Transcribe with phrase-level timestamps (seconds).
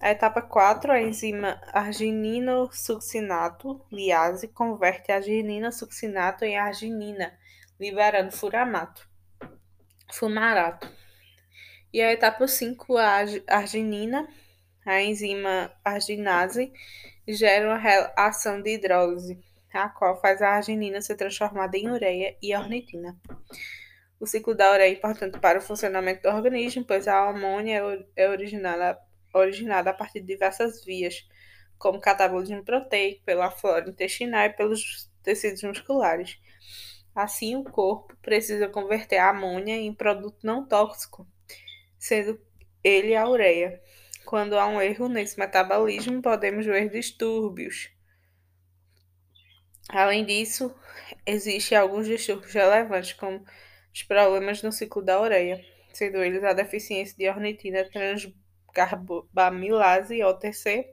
[0.00, 7.38] A etapa 4, a enzima argininosuccinato liase converte a argininosuccinato em arginina
[7.78, 9.08] liberando furamato,
[10.12, 10.90] fumarato.
[11.92, 14.28] E a etapa 5, a arginina,
[14.84, 16.72] a enzima arginase,
[17.26, 19.38] gera uma reação de hidrólise,
[19.72, 23.16] a qual faz a arginina ser transformada em ureia e ornitina.
[24.20, 27.82] O ciclo da ureia é importante para o funcionamento do organismo, pois a amônia
[28.16, 28.98] é originada,
[29.32, 31.26] originada a partir de diversas vias,
[31.76, 36.38] como catabolismo proteico, pela flora intestinal e pelos tecidos musculares.
[37.14, 41.26] Assim, o corpo precisa converter a amônia em produto não tóxico,
[41.98, 42.40] sendo
[42.82, 43.80] ele a ureia.
[44.24, 47.94] Quando há um erro nesse metabolismo, podemos ver distúrbios.
[49.88, 50.74] Além disso,
[51.26, 53.44] existem alguns distúrbios relevantes, como
[53.92, 60.90] os problemas no ciclo da ureia, sendo eles a deficiência de ornitina transcarbamilase, OTC,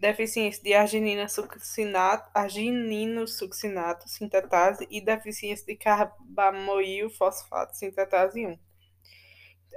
[0.00, 8.58] deficiência de arginina succinato, arginino succinato sintetase e deficiência de carbamoil fosfato sintetase 1.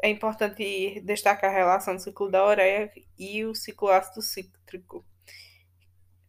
[0.02, 2.90] É importante destacar a relação do ciclo da ureia
[3.20, 5.06] e o ciclo ácido cítrico,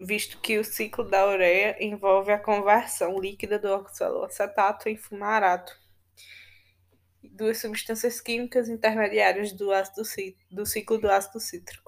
[0.00, 5.72] visto que o ciclo da ureia envolve a conversão líquida do oxaloacetato em fumarato,
[7.22, 10.02] duas substâncias químicas intermediárias do, ácido,
[10.50, 11.83] do ciclo do ácido cítrico.